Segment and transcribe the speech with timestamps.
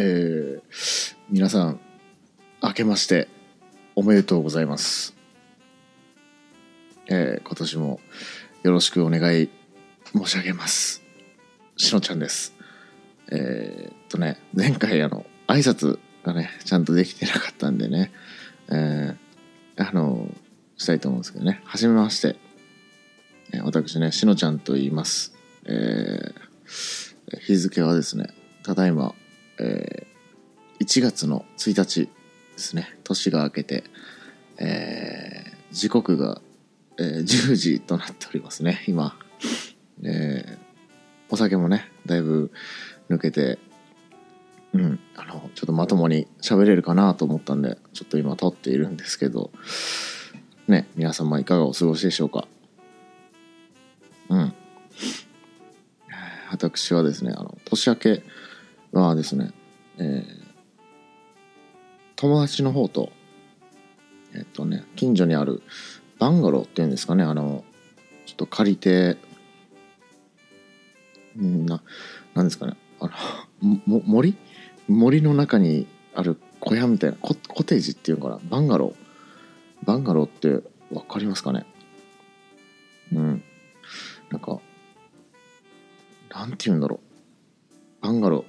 [0.00, 1.80] えー、皆さん、
[2.62, 3.26] 明けまして
[3.96, 5.16] おめでとうございます。
[7.08, 8.00] えー、今年も
[8.62, 9.50] よろしくお願い
[10.12, 11.02] 申し上げます。
[11.76, 12.54] しのちゃんです。
[13.32, 18.12] えー、っとね、前回あの、挨拶がね、ちゃんとできてなかったんでね、
[18.70, 20.32] えー、あの、
[20.76, 22.36] したいと思うんですけどね、はじめまして。
[23.52, 25.34] えー、私ね、しのちゃんと言います。
[25.64, 28.28] えー、日付はですね、
[28.62, 29.12] ただいま、
[29.60, 32.08] えー、1月の1日で
[32.58, 33.84] すね、年が明けて、
[34.58, 36.40] えー、時刻が、
[36.98, 39.16] えー、10時となっておりますね、今。
[40.04, 40.58] えー、
[41.30, 42.50] お酒もね、だいぶ
[43.08, 43.58] 抜けて、
[44.72, 49.50] うん、あの、ちょっとまともに喋れるかなと思ったんで、ちょっと今撮っているんですけど、
[50.66, 52.46] ね、皆様いかがお過ごしでしょうか。
[54.28, 54.52] うん。
[56.50, 58.22] 私はですね、あの、年明け
[59.00, 59.52] はですね、
[59.98, 60.24] えー、
[62.16, 63.10] 友達の方と、
[64.34, 65.62] えっとね、近所にある
[66.18, 67.64] バンガローっていうんですかね、あの、
[68.26, 69.16] ちょっと借りて、
[71.40, 71.82] んな、
[72.34, 73.10] なんですかね、あ
[73.62, 74.36] の、も森？
[74.88, 79.86] 森の中にある小屋みたいなコ、コテージっていうかな、バンガロー。
[79.86, 81.66] バンガローってわかりますかね？
[83.12, 83.42] うん。
[84.30, 84.60] なんか、
[86.30, 87.00] なんて言うんだろ
[88.02, 88.04] う。
[88.04, 88.44] バンガロー。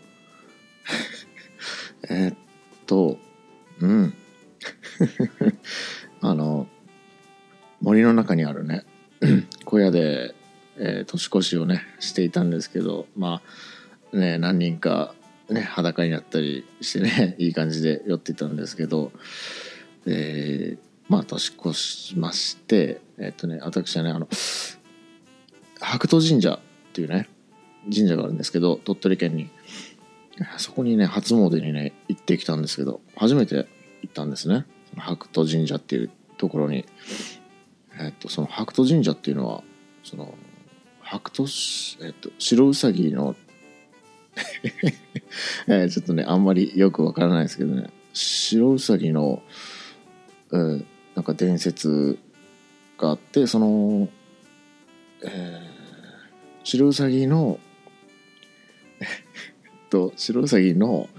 [8.00, 8.86] 森の中にあるね、
[9.66, 10.34] 小屋で、
[10.78, 13.42] えー、年越しをね、していたんですけど、ま
[14.14, 15.14] あ、ね、何人か、
[15.50, 19.12] ね、裸になったりしてね、 いい感じで寄っていたんですけど、
[20.06, 24.30] えー、まあ、年越しまして、えっとね、私はね、あの、
[25.82, 26.60] 白兎神社っ
[26.94, 27.28] ていうね、
[27.94, 29.50] 神社があるんですけど、鳥取県に。
[30.58, 33.68] そこにね、初詣にね、行ってきたんですけど、初めて
[34.04, 34.66] 行ったんですね。
[34.96, 36.86] 白兎神社っていうところに。
[38.30, 39.64] その白兎神社っていうのは、
[40.04, 40.34] その、
[41.02, 43.36] 白兎、えっと、白うさぎの
[45.68, 49.42] え、ちょっとね、あんまりよくわからないですけどね、白うさぎの、
[50.54, 50.86] えー、
[51.16, 52.18] なんか伝説
[52.98, 54.08] があって、その、
[55.24, 55.62] えー、
[56.64, 57.60] 白うさぎの
[59.90, 61.10] と白うさぎの、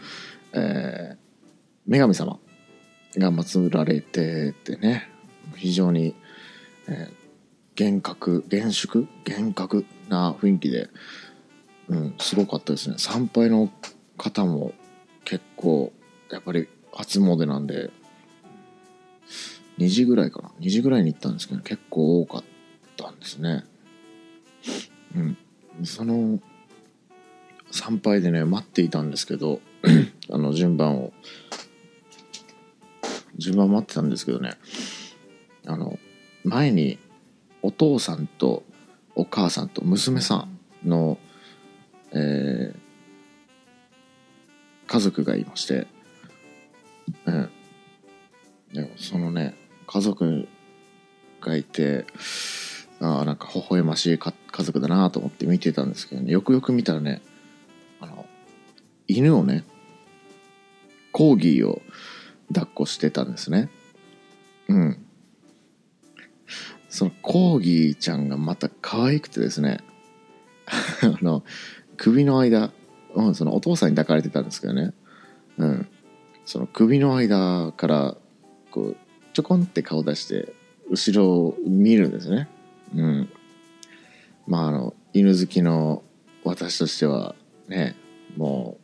[0.52, 1.16] えー、
[1.86, 2.38] 女神様
[3.16, 5.08] が祀られててね
[5.56, 6.14] 非常に、
[6.88, 7.12] えー、
[7.74, 9.06] 厳格厳粛？
[9.24, 10.88] 厳格な雰囲気で、
[11.88, 12.96] うん、すごかったですね。
[12.98, 13.70] 参拝の
[14.16, 14.72] 方も
[15.24, 15.92] 結構
[16.30, 17.90] やっぱり初詣なんで
[19.78, 22.44] 2時ぐらいかな？2時ぐらいに行ったんですけど結構多かっ
[22.96, 23.64] たんですね。
[25.16, 25.36] うん。
[25.84, 26.40] その
[27.70, 29.60] 参拝でね待っていたんですけど
[30.30, 31.12] あの順番を
[33.36, 34.52] 順番待ってたんですけどね
[35.66, 35.98] あの
[36.44, 36.98] 前に
[37.62, 38.62] お父さんと
[39.14, 40.46] お母さんと娘さ
[40.84, 41.18] んの、
[42.12, 42.74] えー、
[44.86, 45.86] 家族がいまして、
[47.26, 47.50] うん、
[48.72, 49.54] でもそのね
[49.86, 50.48] 家族
[51.40, 52.06] がいて
[53.00, 57.22] あなんか微笑ましい家族だなと思って見てたんですけどねよくよく見たらね
[58.00, 58.26] あの
[59.08, 59.64] 犬をね
[61.12, 61.82] コーギーを
[62.48, 63.68] 抱っこしてたんですね。
[64.68, 65.06] うん。
[67.30, 69.78] コーギーちゃんがまた可愛くてですね。
[70.66, 71.44] あの
[71.96, 72.72] 首の間、
[73.14, 74.92] うん、そのお父さんに抱かれてたんですけどね。
[75.56, 75.86] うん。
[76.44, 78.16] その首の間から
[78.72, 78.96] こう
[79.32, 80.52] ちょこんって顔出して
[80.90, 82.48] 後ろを見るんですね。
[82.96, 83.28] うん。
[84.48, 86.02] まああの犬好きの
[86.42, 87.36] 私としては
[87.68, 87.94] ね
[88.36, 88.78] も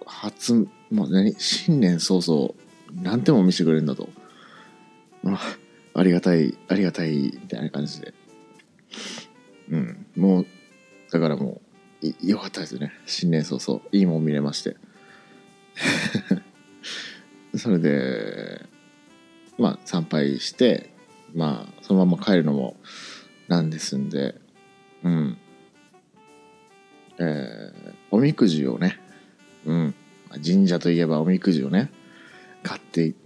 [0.00, 2.52] う初もう何新年早々
[3.00, 4.08] 何点も見せてくれるんだと、
[5.94, 8.14] あ、りがたいありがたいみたいな感じで。
[9.70, 10.06] うん。
[10.16, 10.46] もう
[11.10, 11.60] だからも
[12.02, 12.92] うよかったですね。
[13.06, 13.82] 新年早々。
[13.92, 14.76] いいもん見れまして。
[17.56, 18.66] それで
[19.58, 20.90] まあ参拝して
[21.34, 22.76] まあそのまま帰るのも
[23.48, 24.34] なんですんで。
[25.04, 25.38] うん。
[27.18, 28.98] えー、おみくじをね
[29.64, 29.94] うん。
[30.44, 31.92] 神社といえばおみくじをね
[32.64, 33.23] 買って買って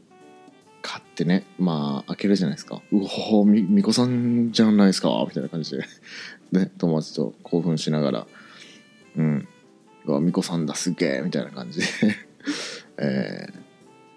[1.25, 2.82] ねまあ開けるじゃないですか。
[2.93, 3.00] う
[3.32, 5.85] おみみこさんじゃないですかみたいな感じで。
[6.53, 8.26] ね友達と興奮しながら。
[9.17, 9.49] うん。
[10.06, 11.87] うわみこさんだすげえみたいな感じで。
[12.99, 13.47] え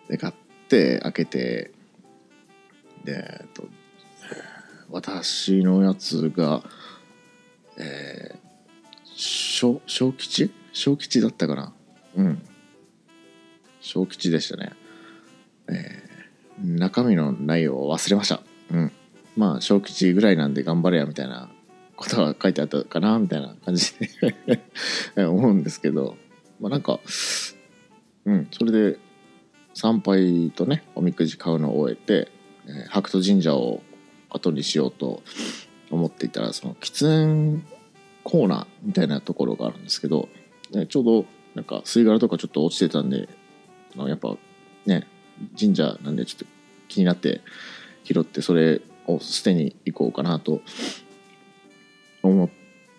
[0.07, 0.33] ー、で買っ
[0.67, 1.71] て開けて。
[3.03, 3.67] で、えっと、
[4.89, 6.63] 私のやつが、
[7.77, 8.37] えー、
[9.15, 10.51] 小、小吉？
[10.71, 11.73] 小吉だったかな？
[12.15, 12.41] うん。
[13.79, 14.71] 小吉でしたね。
[15.67, 16.00] えー、
[16.63, 18.41] 中身の内容を忘れました。
[18.71, 18.91] うん。
[19.37, 21.49] まあ、小吉ぐらいなんで頑張れや、みたいな
[21.95, 23.93] ことが書いてあったかな、みたいな感じ
[25.15, 26.17] で 思うんですけど、
[26.59, 26.99] まあなんか、
[28.25, 28.99] うん、それで
[29.73, 32.31] 参拝とね、おみくじ買うのを終えて、
[32.67, 33.81] えー、白兎神社を
[34.29, 35.21] 後にしようと
[35.89, 37.63] 思っていたら、その喫煙
[38.23, 40.29] コーナーみたいなところがあるんですけど、
[40.71, 41.25] ね、ちょうど
[41.55, 43.27] なんか吸い殻とかちょっと落ちてたんで、
[43.95, 44.35] あのやっぱ
[44.85, 45.07] ね、
[45.59, 46.45] 神社なんでちょっと
[46.87, 47.41] 気になって
[48.03, 50.61] 拾ってそれを捨てに行こうかなと
[52.23, 52.49] 思っ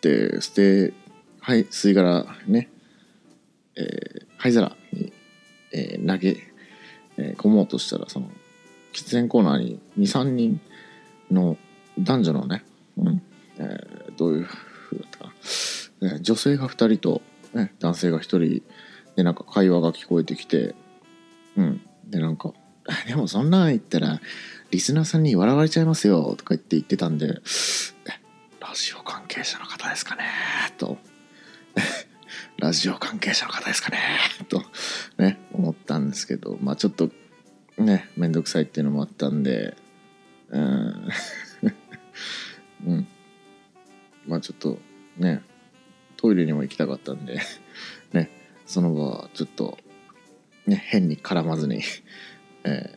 [0.01, 0.93] て捨て、
[1.41, 2.71] はい、吸い殻ね、
[3.77, 5.13] えー、灰皿に、
[5.73, 6.37] えー、投げ、
[7.19, 8.29] えー、込もうとしたら、その、
[8.93, 10.61] 喫煙コーナーに2、3人
[11.31, 11.57] の
[11.99, 12.65] 男女のね、
[12.99, 13.23] うん、
[13.59, 15.33] えー、どういう風だったかな、
[16.13, 17.23] えー、女性が2人と、
[17.55, 18.63] ね、男性が1人
[19.17, 20.75] でなんか会話が聞こえてきて、
[21.57, 21.81] うん、
[22.13, 22.53] でなんか、
[23.09, 24.21] でもそんなん言ったら、
[24.71, 27.41] リスナーさんに笑われちゃいますよ、とか言って言ってたんで、
[28.61, 30.25] ラジオ関係者の方ですかね、
[30.77, 30.99] と。
[32.59, 33.99] ラジオ関係者の方ですかね、
[34.49, 34.63] と、
[35.17, 37.11] ね、思ったんですけど、まあちょっと、
[37.79, 39.75] ね、めんどくさいっていうのもあったんで、
[40.51, 41.09] うん、
[42.87, 43.09] うん。
[44.27, 44.79] まあちょっと、
[45.17, 45.43] ね、
[46.19, 47.41] トイレにも行きたかったんで、
[48.13, 48.31] ね、
[48.67, 49.79] その後はちょっと、
[50.67, 51.83] ね、変に絡まずに
[52.65, 52.97] え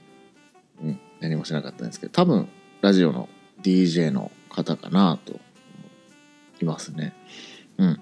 [0.81, 2.47] ー、うん、何もしなかったんですけど、多分、
[2.81, 3.29] ラジオの
[3.61, 5.39] DJ の方かなと
[6.61, 7.13] いますね。
[7.77, 7.99] うん。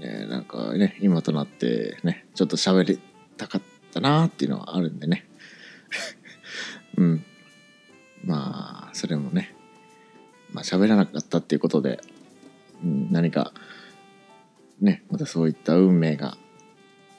[0.00, 3.00] えなんかね、今となってね、ちょっと喋り
[3.36, 5.26] たかったなっていうのはあるんでね。
[6.96, 7.24] うん。
[8.24, 9.54] まあ、それもね、
[10.52, 12.00] まあ喋らなかったっていうことで、
[12.82, 13.52] うん、何か、
[14.80, 16.36] ね、またそういった運命が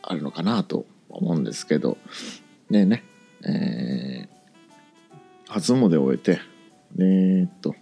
[0.02, 1.98] あるのかなと思うんですけど、
[2.70, 3.04] ねね、
[3.44, 6.40] えー、初詣を終えて、
[7.00, 7.76] えー、っと、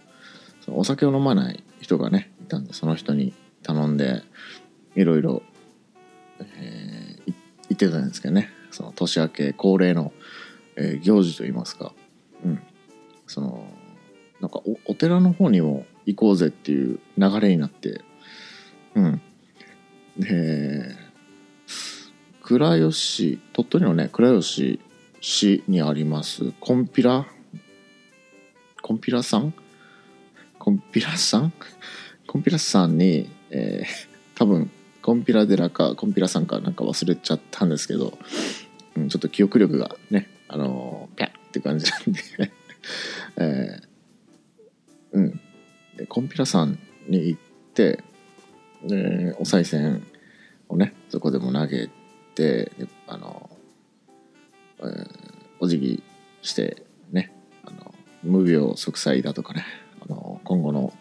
[0.68, 3.33] お酒を飲まない人がね、いたんで、その人に
[3.63, 4.24] 頼んで、
[4.95, 5.44] いろいろ、
[6.39, 7.33] えー、
[7.69, 10.12] 言ってたんですけどね、その年明け恒例の、
[10.75, 11.94] えー、行事といいますか、
[12.44, 12.62] うん、
[13.27, 13.66] その、
[14.42, 18.01] なんかおお寺の方にも行こうぜっていう流れになって、
[18.95, 19.22] うん。
[20.18, 20.95] で、
[22.45, 24.80] 倉吉、鳥取のね、倉吉
[25.19, 27.25] 市にあります、コンピラ、
[28.83, 29.51] コンピラさん？
[30.59, 31.53] コンピラさん？
[32.27, 34.69] コンピラさんに、えー、多分、
[35.01, 38.15] コンピラ寺か、コンピラさんかなんか忘れちゃったんですけど、
[38.95, 42.21] うん、ちょっと記憶力がね、あのー、ピャッって感じなんで
[43.41, 45.39] えー、うん。
[45.98, 46.77] で、コンピラさん
[47.07, 47.41] に行っ
[47.74, 48.03] て、
[48.86, 50.06] で、お賽銭
[50.69, 52.05] をね、そこでも投げて、
[53.08, 53.50] あの、
[54.80, 55.08] えー、
[55.60, 56.04] お辞儀
[56.42, 57.34] してね、
[57.66, 57.94] あの、
[58.24, 59.66] 無病息災だとかね、
[60.02, 60.94] あの、今後の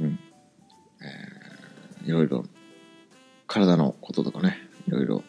[0.00, 0.18] うん。
[1.00, 2.44] えー、いろいろ、
[3.46, 5.24] 体のこととかね、いろいろ、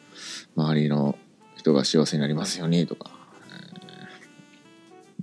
[0.56, 1.18] 周りの
[1.58, 3.12] 人が幸せになりますようにとか、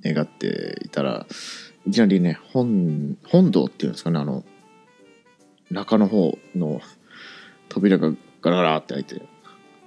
[0.04, 1.26] えー、願っていたら、
[1.86, 4.44] いきなりね、本、本堂っていうんですかね、あの、
[5.70, 6.80] 中の方の
[7.68, 8.12] 扉が
[8.46, 9.22] ガラガラって開いて、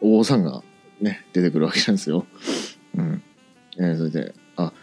[0.02, 0.64] お坊さんが
[1.00, 2.26] ね、出てくるわけなんですよ。
[2.94, 3.24] うん。
[3.78, 4.74] えー、それで、あ、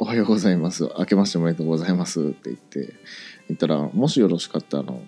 [0.00, 0.90] おはようございます。
[0.98, 2.20] 明けましておめでとうございます。
[2.20, 2.94] って言って、
[3.46, 5.00] 言ったら、もしよろしかったら、あの、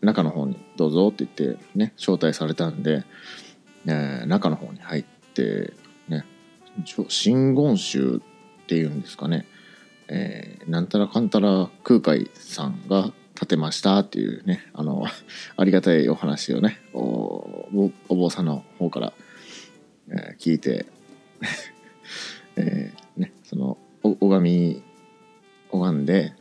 [0.00, 3.04] 中の方にどうぞって言って、ね、招待されたんで、
[3.86, 5.74] えー、中の方に入って、
[6.08, 6.24] ね、
[7.08, 9.46] 真言宗っていうんですかね、
[10.08, 13.12] えー、なんたらかんたら空海さんが
[13.42, 15.04] 建てましたっていうね、あの、
[15.56, 19.12] ありがたいお話をね、お坊さんの方から、
[20.10, 20.86] えー、聞いて、
[22.54, 24.82] えー、ね、その、拝み、
[25.72, 26.34] 拝んで、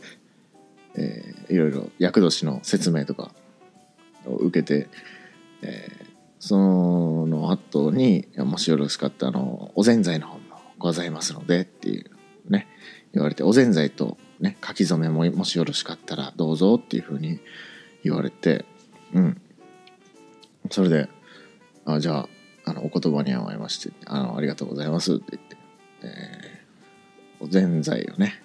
[0.94, 3.32] えー、いろいろ厄年の説明とか
[4.28, 4.88] を受けて、
[5.64, 6.06] えー、
[6.38, 10.42] その後にもしよろしかったらのおぜんざいの方も
[10.78, 12.12] ございますのでっていう
[12.50, 12.68] ね
[13.14, 17.40] 言われておぜんざいと、ね、書き初めももしよろしかったらどうぞっていうふうに
[18.04, 18.66] 言われて
[19.14, 19.42] うん
[20.72, 21.10] それで
[21.86, 22.28] あじゃ
[22.66, 25.58] ああのお言葉に甘えましてあのありがとうございますって言って、
[26.04, 28.42] えー、おぜんざいをね、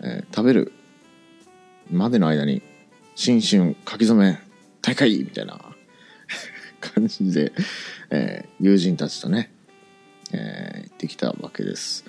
[0.00, 0.72] えー、食べる
[1.90, 2.62] までの間に
[3.14, 4.38] 新春書き初め
[4.80, 5.60] 大会みたいな
[6.80, 7.52] 感じで、
[8.10, 9.50] えー、友人たちとね、
[10.32, 12.04] えー、行ってきたわけです。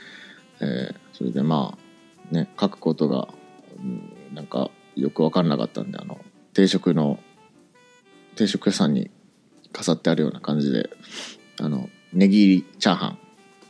[0.61, 1.88] えー、それでまあ
[2.31, 3.27] ね書くことが、
[3.77, 6.19] うん、なんかよく分かんなかったんであの
[6.53, 7.19] 定食の
[8.35, 9.11] 定食屋さんに
[9.71, 10.89] 飾ってあるような感じで
[11.59, 13.19] あのネギ入りチャーハン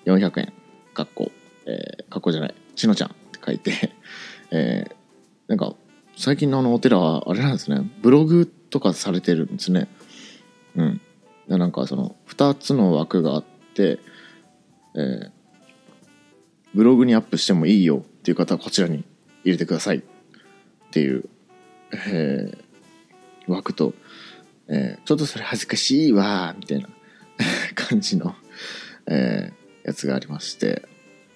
[0.05, 0.53] 400円
[0.93, 1.31] かっこ
[1.69, 3.91] えー、かっこじゃないしのちゃんって書いて
[4.51, 4.93] えー、
[5.47, 5.75] なんか
[6.17, 9.87] 最近のあのお寺はあれなんですねブログとかされてるんですね。
[10.75, 11.01] うん。
[11.47, 13.99] でなんかその2つの枠があって、
[14.95, 15.31] えー、
[16.73, 19.05] ブログにアップしてもいいよっていう方はこちらに
[19.43, 19.97] 入れてください。
[19.97, 20.01] っ
[20.91, 21.25] ていう、
[21.91, 23.93] えー、枠と、
[24.67, 26.89] えー、ちょっとそれ恥ずかしいわみたいな
[27.75, 28.35] 感じの、
[29.07, 30.87] えー、やつがありまして、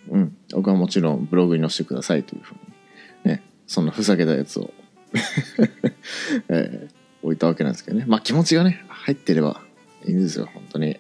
[0.09, 2.55] うん、僕はもちろんブログに載せてくださいというふう
[3.25, 4.73] に、ね、そんなふざけたやつを
[6.49, 6.89] えー、
[7.21, 8.05] 置いたわけなんですけどね。
[8.07, 9.61] まあ気持ちがね入ってれば
[10.05, 10.99] いいんですよ本当に。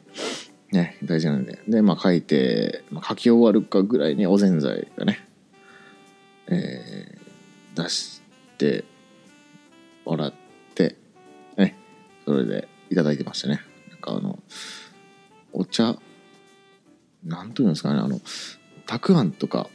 [0.71, 1.59] ね大事なんで。
[1.67, 5.27] でまあ書いて、まあ、書き終わるかぐらいにおぜんざいがね
[6.47, 8.21] えー、出し
[8.57, 8.83] て
[10.05, 10.33] もらっ
[10.75, 10.95] て
[11.57, 11.75] ね
[12.25, 13.61] それでいただいてましたね。
[13.89, 14.39] なんかあの
[15.51, 15.95] お茶
[17.23, 18.19] なんというんですかねあの
[18.85, 19.69] たくあんとか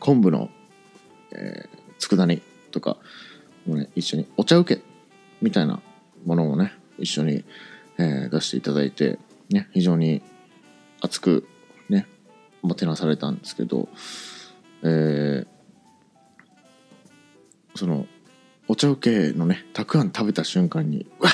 [0.00, 0.48] 昆布の、
[1.32, 2.98] えー、佃煮とか
[3.66, 4.82] もね一緒にお茶受け
[5.40, 5.80] みたいな
[6.24, 7.44] ものもね一緒に、
[7.98, 9.18] えー、出していただいて、
[9.50, 10.22] ね、非常に
[11.00, 11.48] 熱く
[11.88, 12.06] ね
[12.62, 13.88] もてなされたんですけど、
[14.84, 15.46] えー、
[17.74, 18.06] その
[18.68, 21.30] お茶受けのねたくあん食べた瞬間にうわ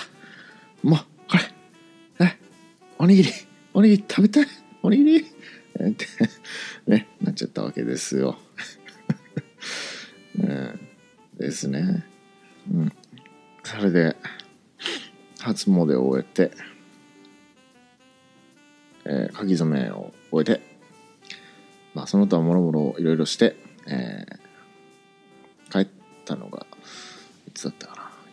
[0.83, 0.99] もう
[1.31, 1.37] こ
[2.19, 2.39] れえ
[2.99, 3.31] おにぎり
[3.75, 4.47] おにぎり食べたい
[4.83, 6.07] おにぎりって
[6.87, 8.39] ねなっちゃったわけですよ、
[10.39, 10.81] うん、
[11.37, 12.05] ですね。
[12.73, 12.93] うん。
[13.63, 14.17] それで
[15.41, 16.51] 初詣を終えて、
[19.05, 20.79] えー、書き初めを終えて
[21.95, 23.57] まあその他もろもろいろいろして、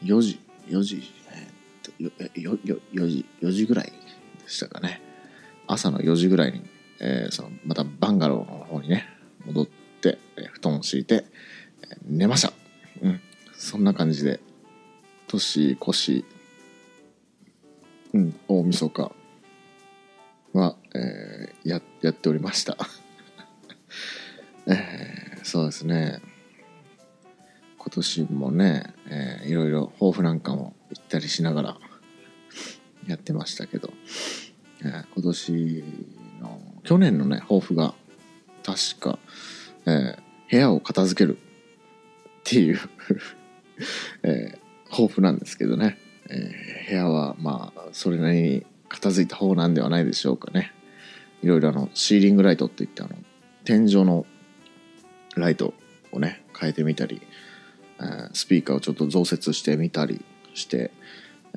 [0.06, 3.94] 4時4時えー、っとよよ4時4時ぐらいで
[4.48, 5.02] したかね。
[5.68, 6.62] 朝の4時ぐらいに、
[7.02, 9.08] えー、そのまたバンガローの方にね
[9.46, 11.26] 戻って、えー、布団を敷いて、
[11.82, 12.54] えー、寝ました。
[13.02, 13.22] うん。
[13.54, 14.40] そんな感じで
[15.28, 16.26] 年越し
[18.14, 19.12] うん大晦日
[20.54, 22.78] は、えー、ややっておりました。
[24.68, 26.22] えー、そうですね。
[27.86, 31.78] 今年もね、えー、いろいろ抱負なんかも行ったりしながら
[33.08, 33.94] やってましたけど、
[34.82, 35.84] えー、今年
[36.42, 37.94] の去年のね抱負が
[38.64, 39.20] 確か、
[39.86, 40.18] えー、
[40.50, 41.40] 部屋を片付けるっ
[42.44, 42.80] ていう
[44.24, 45.98] えー、抱負なんですけどね、
[46.30, 50.72] えー、部屋はまあそれなりに片付いた方なんではないでしょうかね。
[51.44, 53.16] いろいろあのシーリングライトっていってあの
[53.66, 54.26] 天井の
[55.36, 55.74] ライト
[56.12, 57.22] をね変えてみたり
[58.02, 60.24] えスピーカーをちょっと増設してみたり
[60.54, 60.92] して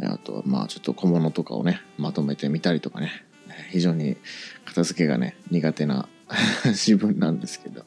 [0.01, 3.25] あとはまあちょっと小物とかをねまとめてみたりとかね。
[3.71, 4.17] 非常に
[4.67, 6.09] 片付けがね苦手な
[6.67, 7.85] 自分なんですけど。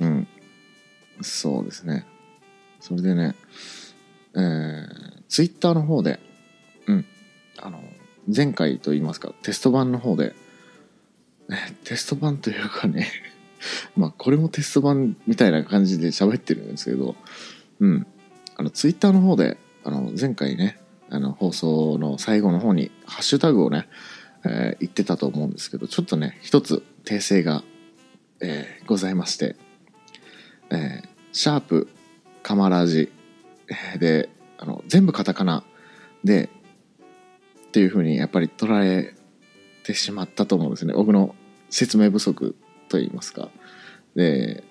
[0.00, 0.28] うん。
[1.20, 2.04] そうですね。
[2.80, 3.34] それでね
[4.34, 6.20] えー、ツイッターの方で
[6.86, 7.06] うん。
[7.58, 7.80] あの
[8.34, 10.34] 前回と言いますかテスト版の方で
[11.84, 13.08] テスト版というかね
[13.96, 17.16] まあこれもテスト版みたいな感じで喋ってるんですけど
[17.82, 18.06] うん。
[18.56, 20.78] あの、ツイッターの方で、あの、前回ね、
[21.10, 23.88] あの、放送の最後の方に、ハッシュタグをね、
[24.44, 27.64] えー、言ってたと思うんですけど、ちょっとね、一つ訂正が、
[28.40, 29.56] えー、ございまして、
[30.70, 31.88] えー、シャープ、
[32.44, 33.10] カマラジ、
[33.98, 35.64] で、あの、全部カタカナ
[36.22, 36.50] で、
[37.68, 39.14] っていうふうにやっぱり捉え
[39.82, 40.92] てしまったと思うんですね。
[40.94, 41.34] 僕の
[41.68, 42.54] 説明不足
[42.88, 43.48] と言いますか。
[44.14, 44.62] で、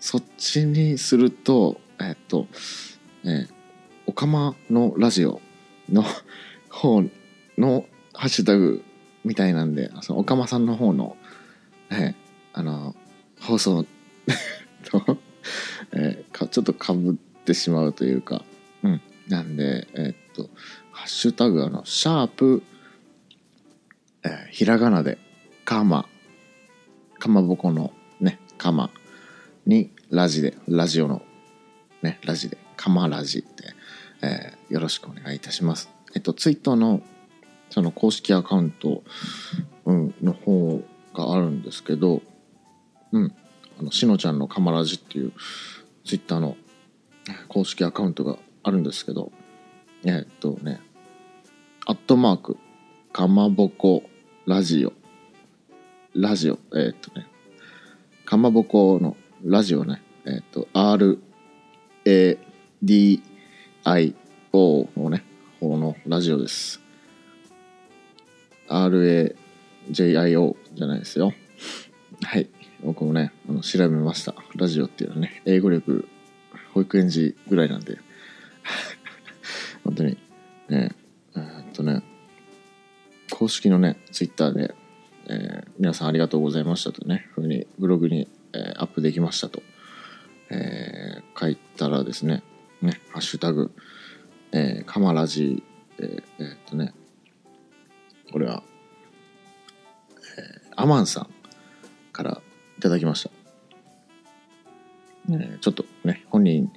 [0.00, 2.46] そっちにすると、えっと、
[3.24, 3.48] えー、
[4.06, 5.40] おかまのラジオ
[5.88, 6.04] の
[6.70, 7.02] 方
[7.58, 8.82] のハッシュタグ
[9.24, 11.16] みたいなんで、そのおかまさんの方の、
[11.90, 12.14] えー、
[12.52, 12.96] あの、
[13.40, 13.86] 放送
[14.90, 15.18] と
[15.92, 18.44] えー、かちょっとかぶってしまうというか、
[18.82, 19.00] うん。
[19.28, 20.50] なんで、えー、っと、
[20.90, 22.62] ハッシュタグ、あの、シャープ、
[24.24, 25.18] えー、ひらがなで、
[25.64, 26.06] かま、
[27.18, 28.90] かまぼこのね、かま
[29.66, 31.22] に、ラジで、ラジオの
[32.02, 33.48] ね、ラジで、カマラジで、
[34.22, 35.88] えー、よろしくお願いいたします。
[36.14, 37.00] えっと、ツイッターの、
[37.70, 39.02] その公式アカウント、
[39.84, 40.82] うん、の方
[41.14, 42.22] があるんですけど、
[43.12, 43.34] うん、
[43.78, 45.32] あの、しのちゃんのカマラジっていう
[46.04, 46.56] ツイッターの
[47.48, 49.32] 公式アカウントがあるんですけど、
[50.04, 50.80] えっとね、
[51.86, 52.56] アットマーク、
[53.12, 54.02] かまぼこ
[54.46, 54.92] ラジオ、
[56.14, 57.26] ラジオ、えっとね、
[58.24, 61.18] かまぼこのラジオね、えっと、R
[62.04, 63.22] ADIO
[64.96, 65.24] のね、
[65.60, 66.80] 方のラジオです。
[68.68, 71.32] RAJIO じゃないですよ。
[72.24, 72.48] はい。
[72.82, 74.34] 僕もね、あの調べました。
[74.56, 76.08] ラジオっていうのはね、英語力、
[76.74, 77.98] 保育園児ぐらいなんで、
[79.84, 80.18] 本当に、
[80.68, 80.90] ね、
[81.36, 82.02] えーっとね、
[83.30, 84.74] 公式のね、ツイッターで、
[85.28, 89.62] えー皆さんありがとうございましたとね、ふうにブログに、えーアップできましたと、
[90.52, 92.42] えー書いたらですね、
[92.82, 93.72] ね、ハッシュタグ、
[94.52, 95.64] えー、カマラジ、
[95.98, 96.92] えーえーっとね、
[98.30, 98.62] これは、
[100.38, 101.28] えーアマンさん
[102.12, 102.42] から
[102.78, 103.30] いただきました。
[105.30, 106.70] えーちょっとね、本人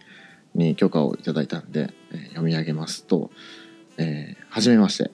[0.53, 3.29] に許可をいただいたんで、えー読み上げますと、
[3.97, 5.11] えーはじめまして、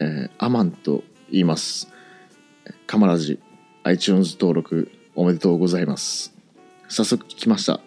[0.00, 1.92] えーアマンと言います。
[2.86, 3.38] カマラジ
[3.84, 6.37] iTunes 登録おめでとうございます。
[6.88, 7.80] 早速聞きました。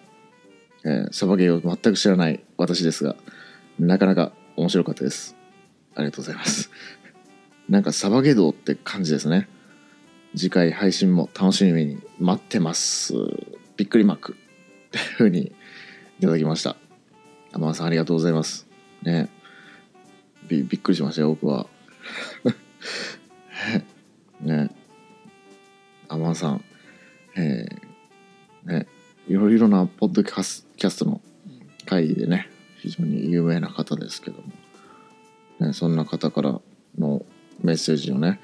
[0.83, 3.15] えーサバゲーを全く知らない私ですが、
[3.79, 5.35] なかなか面白かったです。
[5.95, 6.69] ありがとうございます。
[7.67, 9.47] なんかサバゲ道って感じですね。
[10.35, 13.13] 次回配信も楽しみに待ってます。
[13.75, 14.33] びっくりマーク。
[14.33, 15.51] っていう風に
[16.19, 16.77] いただきました。
[17.53, 18.67] 天野さんありがとうございます。
[19.01, 19.29] ね。
[20.47, 21.67] びびっくりしましたよ、僕は。
[24.41, 24.69] ね。
[26.07, 26.63] 天野さん、
[27.35, 27.90] えー、
[28.65, 28.87] ね、
[29.27, 31.21] いろいろなポッドキャスキャストの
[31.85, 32.49] 会でね、
[32.79, 36.61] 非常に有名な方ですけども、ね、そんな方から
[36.97, 37.25] の
[37.61, 38.39] メッセージをね、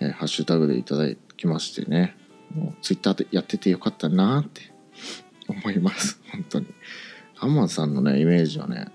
[0.00, 2.16] えーハッシュタグでいただきましてね、
[2.54, 4.72] もうツイッターでやっててよかったなって
[5.48, 6.66] 思います、 本当に。
[7.38, 8.86] アンマンさんのね、イメージはね、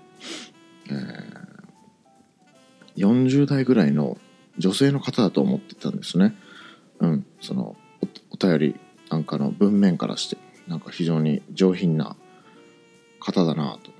[0.88, 1.52] えー
[2.96, 4.18] 40代ぐらいの
[4.58, 6.34] 女性の方だと思ってたんですね。
[7.00, 10.36] うん、そのおお便りなんかの文面からして、
[10.68, 12.16] なんか非常に上品な
[13.20, 13.90] 方だなと。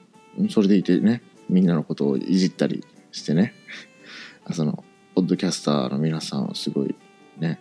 [0.50, 3.54] それでいてね、みんなのことをいじったりしてね、
[4.52, 6.94] その、ポッドキャスターの皆さんはすごい
[7.38, 7.60] ね、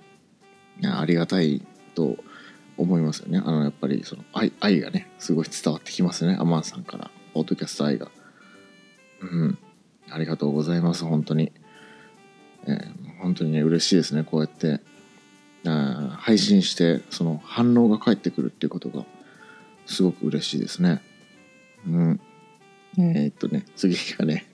[0.83, 1.61] ありがたい
[1.95, 2.17] と
[2.77, 3.41] 思いますよね。
[3.43, 6.37] あの、やっぱりその愛、愛がね、すごい伝わってきますね。
[6.39, 8.09] アマンさんから、ポッドキャスト愛が。
[9.21, 9.57] うん。
[10.09, 11.51] ありがとうございます、本当に。
[12.67, 14.81] えー本当にね、嬉しいですね、こうやって、
[15.63, 19.05] 配信して、その反応が返ってくるっていうことが、
[19.85, 21.01] すごく嬉しいですね。
[21.87, 22.19] うん。
[22.97, 24.45] えーっとね、次がね、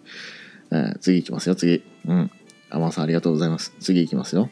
[0.71, 1.83] えー次いきますよ、次。
[2.05, 2.31] うん。
[2.69, 3.73] アマンさんありがとうございます。
[3.79, 4.49] 次いきますよ。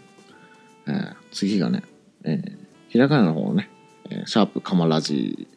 [0.88, 1.84] えー次がね、
[2.24, 2.58] えー
[2.90, 3.70] ひらがなの方ね、
[4.10, 5.48] えーシャープカマラジ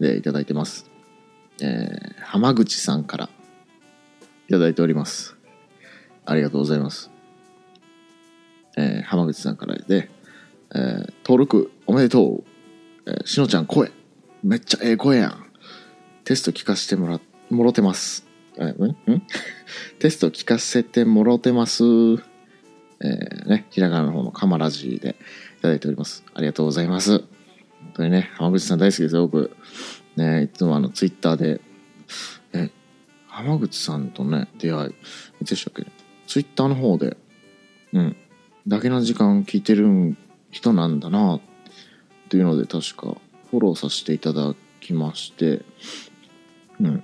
[0.00, 0.90] でいただいてます。
[1.62, 3.30] えー浜口さんから
[4.48, 5.36] いただいております。
[6.26, 7.10] ありがとうございます。
[8.76, 10.10] えー浜口さんからで、
[10.74, 12.42] えー登録おめでと
[13.06, 13.10] う。
[13.10, 13.90] えーしのちゃん声。
[14.42, 15.46] めっちゃええ声やん。
[16.24, 18.26] テスト聞かせてもら、もろてます。
[18.56, 18.90] えーん？
[19.14, 19.22] ん？
[19.98, 21.84] テスト聞かせてもろてます。
[23.02, 25.16] えーね、ひらがなの方のカマラジーで
[25.58, 26.22] いただいております。
[26.34, 27.18] ありがとうございます。
[27.18, 27.26] 本
[27.94, 29.50] 当にね、浜口さん大好きですよ、僕。
[30.16, 31.60] ね、いつもあの、ツイッターで、
[32.52, 32.70] え、
[33.26, 34.90] 浜口さんとね、出会い、
[35.40, 35.90] いつでしたっけ？
[36.26, 37.16] ツイッターの方で、
[37.94, 38.16] うん、
[38.68, 40.18] だけの時間聞いてるん
[40.50, 41.40] 人なんだな、っ
[42.28, 43.16] ていうので、確か、
[43.50, 45.62] フォローさせていただきまして、
[46.80, 47.02] うん。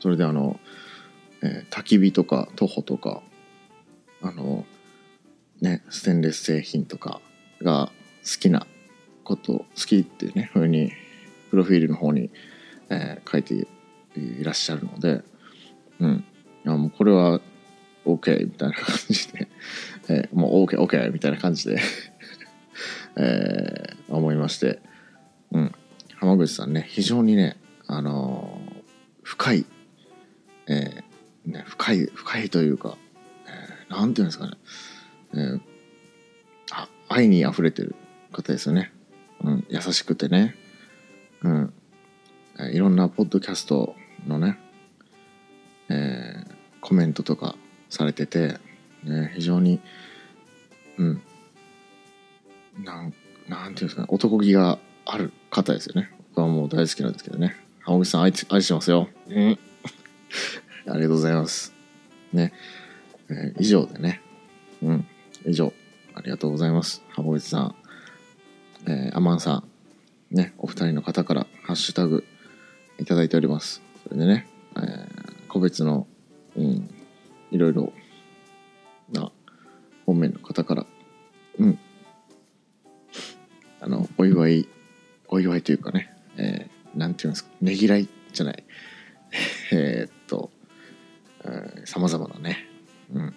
[0.00, 0.58] それであの、
[1.42, 3.22] えー焚き火とか徒歩とか
[4.22, 4.64] あの
[5.60, 7.20] ねステンレス製品とか
[7.60, 7.90] が
[8.24, 8.66] 好きな
[9.24, 10.92] こと好きっていうねふうに
[11.50, 12.30] プロフィールの方に、
[12.88, 13.54] えー書いて
[14.16, 15.22] いらっしゃるので
[16.00, 16.24] うん
[16.64, 17.40] いやもうこれは
[18.04, 19.48] OK みたいな感じで、
[20.08, 21.80] えーもう OKOK、OK みたいな感じで
[23.16, 24.80] えー思いまして。
[25.52, 25.74] うん。
[26.16, 28.82] 浜口さんね非常にねあのー
[29.22, 29.66] 深い
[30.68, 32.96] えーね、深い深いというか、
[33.46, 34.52] えーなんていうんですかね、
[35.34, 35.60] えー
[36.72, 37.94] あ愛にあふれてる
[38.32, 38.92] 方ですよね、
[39.42, 40.54] うん、優しくてね、
[41.42, 41.72] うん。
[42.58, 43.96] えーいろんなポッドキャスト
[44.26, 44.58] のね、
[45.88, 47.56] えーコメントとか
[47.88, 48.58] されてて、
[49.04, 49.80] ね、非常に
[50.98, 51.22] うん
[52.78, 53.14] なん
[53.48, 59.58] なんていうんですかね男気がある方ですよね僕はもう大好きなんですけどね浜口さん愛愛してますよ、うん
[60.86, 61.72] ありがとうございます。
[62.32, 62.52] ね。
[63.28, 64.20] えー以上でね。
[64.82, 65.06] うん。
[65.46, 65.72] 以上。
[66.14, 67.02] ありがとうございます。
[67.10, 67.74] 浜口さん。
[68.86, 69.62] えーアマンさ
[70.32, 70.34] ん。
[70.34, 70.54] ね。
[70.58, 72.24] お二人の方からハッシュタグ
[72.98, 73.82] いただいております。
[74.04, 76.06] それでね、えー個別の、
[76.56, 76.90] うん、
[77.50, 77.92] いろいろ
[79.12, 79.30] な
[80.06, 80.86] 方面の方から、
[84.22, 84.68] お祝い、
[85.28, 88.64] お祝いというかね、えーていうんですか、ねぎらいじゃない。
[89.72, 90.50] えっと、
[91.84, 92.66] さまざまなね、
[93.12, 93.34] うん、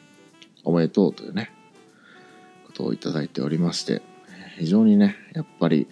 [0.63, 1.51] おめでとうというね、
[2.75, 4.03] トをいただいておりまして
[4.59, 5.87] 非常にねやっぱり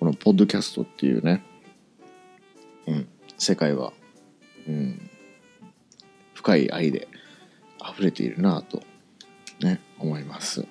[0.00, 1.44] このポッドキャストっていうね、
[2.86, 3.92] うん、世界は、
[4.66, 5.10] うん、
[6.32, 7.08] 深い愛で
[7.92, 8.82] 溢れているなと
[9.60, 10.66] ね思います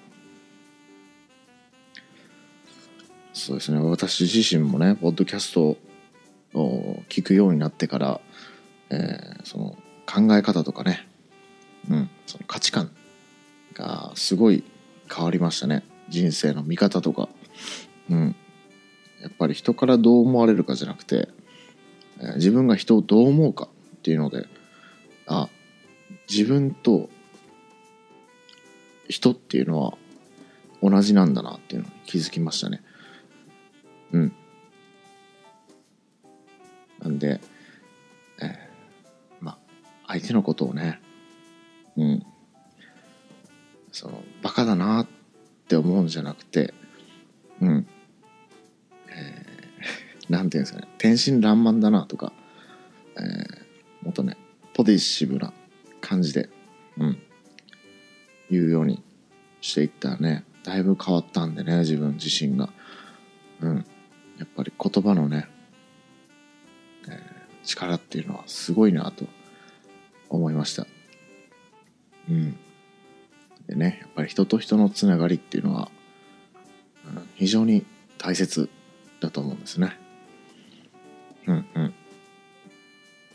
[3.42, 3.80] そうですね。
[3.80, 5.76] 私自身もねポッドキャスト
[6.54, 8.22] を聞くようになってから、
[8.92, 11.08] えー、その考え方とかね、
[11.90, 12.92] うん、その価値観
[13.74, 14.64] がすごい
[15.12, 15.84] 変わりましたね。
[16.08, 17.30] 人生の見方とか、
[18.12, 18.36] うん、
[19.24, 21.28] やっぱり人からどう思われるかじゃなくて、
[22.20, 24.46] えー、自分が人をどう思うかっていうので
[25.26, 25.50] あ
[26.30, 27.10] 自分と
[29.10, 29.98] 人っていうのは
[30.84, 32.84] 同じなんだなっていうのに気づきましたね。
[34.14, 34.34] うん。
[37.00, 37.40] なんで、
[38.42, 38.48] えー、
[39.40, 39.58] まあ
[40.08, 41.02] 相手のことをね
[41.98, 42.26] うん。
[43.92, 45.08] そのバカだなっ
[45.68, 46.74] て思うんじゃなくて
[47.62, 47.88] うん。
[49.10, 50.88] えー、 なんていうんですかね。
[50.98, 52.34] 天真爛漫だなとか、
[53.18, 54.38] えー、もっとね
[54.74, 55.54] ポジシブな
[56.00, 56.50] 感じで
[56.98, 57.18] うん。
[58.50, 59.02] 言うように
[59.62, 62.70] していったらねだいぶ変わったんでね自分自身が。
[63.62, 63.86] うん。
[64.42, 65.48] やっぱり言葉のね、
[67.08, 67.14] えー、
[67.64, 69.26] 力っていうのはすごいなと
[70.30, 70.88] 思いました。
[72.28, 72.58] うん。
[73.68, 75.92] でねやっぱり人と人のつながりっていうのは、
[77.06, 77.86] うん、非常に
[78.18, 78.68] 大切
[79.20, 79.96] だと思うんですね。
[81.46, 81.94] うんうん。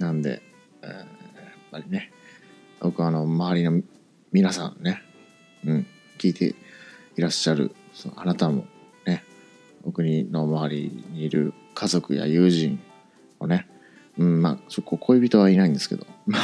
[0.01, 0.43] なんで、
[0.83, 1.05] えー、やっ
[1.71, 2.11] ぱりね
[2.81, 3.81] 僕はあの周りの
[4.33, 5.01] 皆さんね、
[5.65, 5.87] うん、
[6.19, 6.57] 聞いて
[7.17, 8.67] いらっしゃるそのあなたも
[9.97, 12.79] 僕の周りにいる家族や友人
[13.41, 13.67] をね、
[14.19, 16.07] うん、まあそこ恋人はいないんですけど。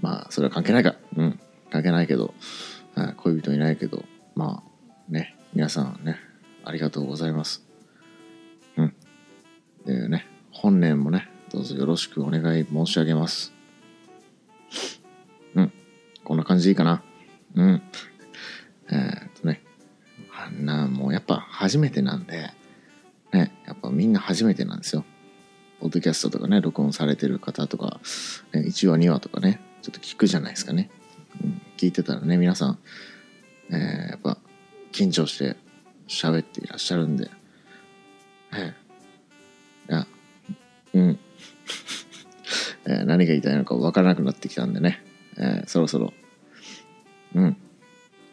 [0.00, 0.94] まあ、それは関係ないか。
[1.16, 2.34] うん関係ないけど、
[3.16, 4.04] 恋人いないけど。
[4.36, 6.20] まあね皆さんね
[6.64, 7.66] ありがとうございます。
[8.76, 8.94] うん。
[9.84, 13.52] でね本年もねどうぞよろしくお願い申し上げます。
[15.56, 15.72] うん
[16.22, 17.02] こんな感じでいいかな。
[17.56, 17.82] うん。
[21.66, 22.52] 初めてなんで、
[23.32, 25.04] ね、やっぱみんな初めてなんですよ。
[25.80, 27.98] ポッドキャストとかね、録音されてる方とか、
[28.52, 30.90] ね、1話2話とかね、ちょっと聞くじゃないですかね。
[31.42, 32.78] うん、聞いてたらね、皆さん、
[33.70, 34.38] えー、やっぱ
[34.92, 35.56] 緊張して
[36.06, 37.32] 喋っていらっしゃるんで、
[38.52, 40.06] えー、いや、
[40.94, 41.18] うん。
[42.86, 45.02] えー、何が言いたいのか分からなくなってきたんでね、
[45.36, 46.14] えー、そろそろ
[47.34, 47.56] うん、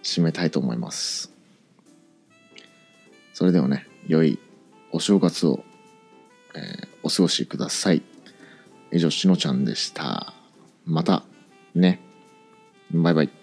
[0.04, 1.33] 締めたいと思います。
[3.44, 4.40] それではね、良い
[4.94, 5.66] お正月を、
[6.56, 8.02] えー、お過ごしください。
[8.94, 10.34] 以上、しのちゃんでした。
[10.86, 11.26] また、
[11.76, 12.00] ね。
[12.94, 13.43] バイバイ。